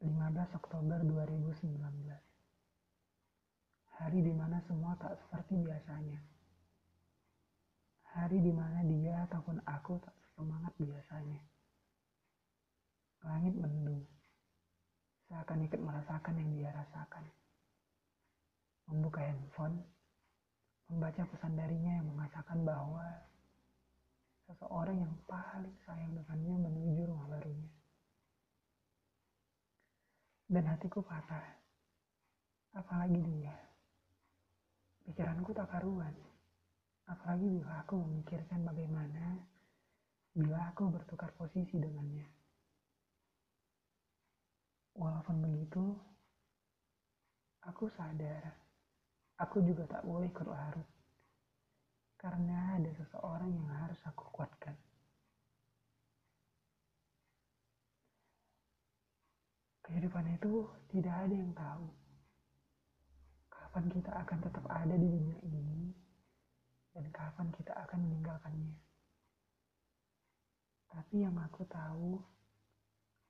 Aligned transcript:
15 0.00 0.56
Oktober 0.56 0.96
2019 1.04 1.76
Hari 4.00 4.18
di 4.24 4.32
mana 4.32 4.56
semua 4.64 4.96
tak 4.96 5.12
seperti 5.20 5.60
biasanya. 5.60 6.16
Hari 8.16 8.40
di 8.40 8.48
mana 8.48 8.80
dia 8.88 9.28
ataupun 9.28 9.60
aku 9.68 10.00
tak 10.00 10.16
semangat 10.32 10.72
biasanya. 10.80 11.44
Langit 13.28 13.52
mendung. 13.60 14.08
Seakan 15.28 15.68
ikut 15.68 15.80
merasakan 15.84 16.32
yang 16.32 16.50
dia 16.56 16.72
rasakan. 16.72 17.28
Membuka 18.88 19.20
handphone. 19.20 19.84
Membaca 20.88 21.28
pesan 21.28 21.60
darinya 21.60 22.00
yang 22.00 22.08
mengatakan 22.08 22.64
bahwa 22.64 23.04
Seseorang 24.50 24.98
yang 24.98 25.14
paling 25.30 25.70
sayang 25.86 26.10
dengannya 26.10 26.66
menuju 26.66 27.06
rumah 27.06 27.30
barunya 27.30 27.49
dan 30.50 30.66
hatiku 30.66 30.98
patah. 31.06 31.46
Apalagi 32.74 33.22
dia. 33.22 33.54
Pikiranku 35.06 35.54
tak 35.54 35.70
karuan. 35.70 36.12
Apalagi 37.06 37.46
bila 37.46 37.86
aku 37.86 37.94
memikirkan 38.02 38.66
bagaimana 38.66 39.38
bila 40.34 40.74
aku 40.74 40.90
bertukar 40.90 41.30
posisi 41.38 41.78
dengannya. 41.78 42.26
Walaupun 44.94 45.42
begitu, 45.42 45.94
aku 47.62 47.86
sadar 47.94 48.70
aku 49.40 49.64
juga 49.64 49.88
tak 49.88 50.04
boleh 50.04 50.28
larut 50.44 50.88
karena 52.20 52.76
ada 52.76 52.90
seseorang 53.00 53.48
yang 53.48 53.68
harus 53.80 53.96
aku 54.04 54.28
kuatkan. 54.28 54.76
Kehidupan 59.90 60.38
itu 60.38 60.70
tidak 60.94 61.26
ada 61.26 61.34
yang 61.34 61.50
tahu 61.50 61.90
kapan 63.70 63.86
kita 63.90 64.10
akan 64.22 64.38
tetap 64.42 64.64
ada 64.66 64.94
di 64.98 65.06
dunia 65.06 65.38
ini 65.46 65.94
dan 66.90 67.06
kapan 67.14 67.50
kita 67.54 67.70
akan 67.86 68.02
meninggalkannya. 68.02 68.74
Tapi 70.90 71.22
yang 71.22 71.38
aku 71.38 71.62
tahu, 71.70 72.18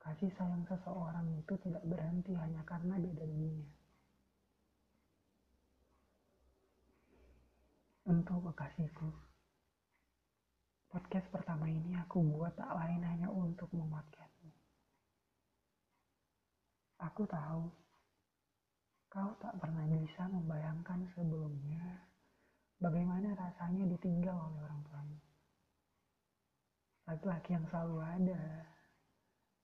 kasih 0.01 0.33
sayang 0.33 0.65
seseorang 0.65 1.29
itu 1.37 1.53
tidak 1.61 1.85
berhenti 1.85 2.33
hanya 2.33 2.65
karena 2.65 2.97
beda 2.97 3.25
dunia. 3.29 3.69
Untuk 8.09 8.41
kekasihku, 8.49 9.13
podcast 10.89 11.29
pertama 11.29 11.69
ini 11.69 12.01
aku 12.01 12.25
buat 12.25 12.57
tak 12.57 12.73
lain 12.81 13.05
hanya 13.05 13.29
untuk 13.29 13.60
Aku 17.11 17.27
tahu 17.27 17.67
kau 19.11 19.35
tak 19.43 19.59
pernah 19.59 19.83
bisa 19.91 20.31
membayangkan 20.31 21.03
sebelumnya 21.11 22.07
bagaimana 22.79 23.35
rasanya 23.35 23.83
ditinggal 23.91 24.39
oleh 24.39 24.63
orang 24.63 24.79
tuamu. 24.87 25.19
Laki-laki 27.11 27.59
yang 27.59 27.67
selalu 27.67 27.99
ada, 27.99 28.43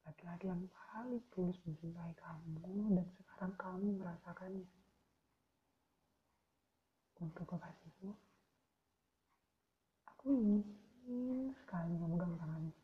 laki-laki 0.02 0.50
yang 0.50 0.66
paling 0.74 1.22
tulus 1.30 1.54
mencintai 1.62 2.18
kamu 2.18 2.58
dan 2.98 3.06
sekarang 3.14 3.54
kamu 3.54 3.94
merasakannya. 4.02 4.66
Untuk 7.22 7.46
kekasihku, 7.46 8.10
aku 10.10 10.26
ingin 10.34 11.54
sekali 11.62 11.94
memegang 11.94 12.34
tanganmu 12.42 12.74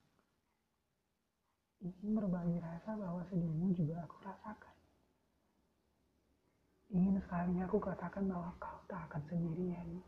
ingin 1.83 1.92
berbagi 2.03 2.59
rasa 2.59 2.99
bahwa 2.99 3.23
sedihmu 3.31 3.71
juga 3.79 4.03
aku 4.03 4.19
rasakan. 4.27 4.75
Ingin 6.91 7.17
sekali 7.23 7.63
aku 7.63 7.79
katakan 7.79 8.27
bahwa 8.27 8.51
kau 8.59 8.83
tak 8.91 9.07
akan 9.07 9.23
sendirian. 9.31 10.03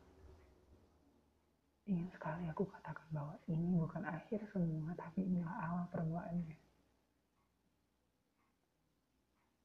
Ingin 1.87 2.11
sekali 2.11 2.51
aku 2.51 2.67
katakan 2.67 3.07
bahwa 3.15 3.39
ini 3.47 3.79
bukan 3.79 4.03
akhir 4.03 4.43
semua, 4.51 4.91
tapi 4.99 5.23
inilah 5.23 5.55
awal 5.71 5.85
permulaannya. 5.95 6.59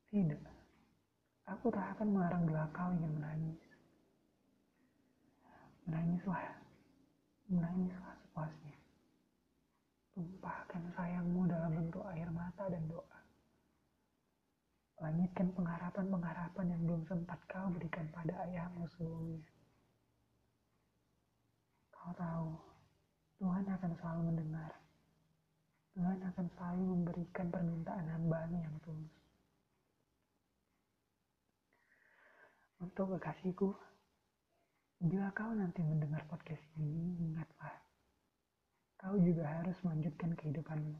Tidak, 0.09 0.41
aku 1.49 1.65
tak 1.73 1.97
akan 1.97 2.07
melarang 2.13 2.45
bila 2.45 2.69
kau 2.71 2.93
ingin 2.93 3.13
menangis. 3.17 3.61
Menangislah, 5.89 6.45
menangislah 7.49 8.13
sepuasnya. 8.21 8.75
Tumpahkan 10.69 10.93
sayangmu 10.93 11.49
dalam 11.49 11.73
bentuk 11.81 12.05
air 12.13 12.29
mata 12.29 12.69
dan 12.69 12.85
doa. 12.85 13.19
Langitkan 15.01 15.49
pengharapan-pengharapan 15.57 16.65
yang 16.69 16.81
belum 16.85 17.01
sempat 17.09 17.41
kau 17.49 17.73
berikan 17.73 18.05
pada 18.13 18.45
ayahmu 18.45 18.85
sebelumnya. 18.93 19.41
Kau 21.89 22.13
tahu, 22.13 22.53
Tuhan 23.41 23.65
akan 23.65 23.91
selalu 23.97 24.21
mendengar. 24.29 24.71
Tuhan 25.97 26.21
akan 26.21 26.45
selalu 26.53 26.83
memberikan 26.85 27.49
permintaan 27.49 28.05
hambanya 28.13 28.61
yang 28.61 28.77
tulus. 28.85 29.17
Untuk 32.77 33.17
kekasihku, 33.17 33.73
bila 35.01 35.33
kau 35.33 35.49
nanti 35.49 35.81
mendengar 35.81 36.21
podcast 36.29 36.61
ini, 36.77 37.17
ingatlah 37.25 37.88
Kau 38.99 39.15
juga 39.15 39.47
harus 39.47 39.79
melanjutkan 39.87 40.35
kehidupanmu. 40.35 40.99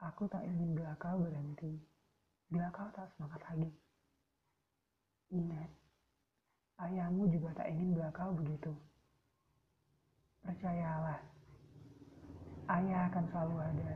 Aku 0.00 0.24
tak 0.24 0.40
ingin 0.48 0.72
bila 0.72 0.96
kau 0.96 1.20
berhenti, 1.20 1.76
bila 2.48 2.72
kau 2.72 2.88
tak 2.96 3.12
semangat 3.12 3.44
lagi. 3.44 3.68
Ingat, 5.36 5.68
ayahmu 6.80 7.28
juga 7.28 7.52
tak 7.60 7.68
ingin 7.68 7.92
bila 7.92 8.08
kau 8.16 8.32
begitu. 8.32 8.72
Percayalah, 10.40 11.20
ayah 12.80 13.00
akan 13.12 13.24
selalu 13.28 13.56
ada. 13.60 13.92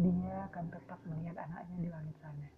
Dia 0.00 0.34
akan 0.48 0.66
tetap 0.72 0.98
melihat 1.04 1.36
anaknya 1.36 1.76
di 1.84 1.88
langit 1.92 2.16
sana. 2.18 2.48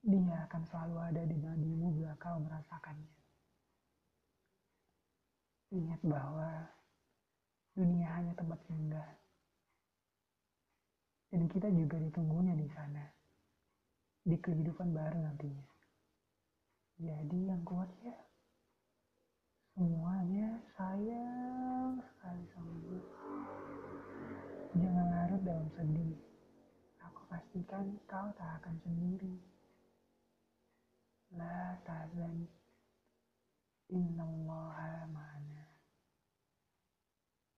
Dia 0.00 0.48
akan 0.48 0.62
selalu 0.64 0.96
ada 1.12 1.22
di 1.28 1.36
nadimu 1.44 1.92
bila 1.92 2.16
kau 2.16 2.40
merasakannya. 2.40 3.12
Ingat 5.76 6.00
bahwa 6.02 6.72
Dunia 7.76 8.08
hanya 8.16 8.32
tempat 8.32 8.56
singgah. 8.64 9.10
Dan 11.28 11.44
kita 11.52 11.68
juga 11.68 12.00
ditunggunya 12.00 12.56
di 12.56 12.64
sana. 12.72 13.04
Di 14.24 14.32
kehidupan 14.40 14.96
baru 14.96 15.20
nantinya. 15.20 15.68
Jadi 16.96 17.52
yang 17.52 17.60
kuat 17.68 17.92
ya. 18.00 18.16
Semuanya 19.76 20.56
sayang 20.72 22.00
sekali 22.00 22.44
sama 22.56 22.72
gue. 22.88 23.02
Jangan 24.80 25.06
larut 25.12 25.42
dalam 25.44 25.68
sedih. 25.76 26.16
Aku 27.04 27.28
pastikan 27.28 27.92
kau 28.08 28.32
tak 28.40 28.56
akan 28.64 28.80
sendiri. 28.80 29.36
La 31.36 31.76
tahzan. 31.84 32.48
Innallaha 33.92 35.04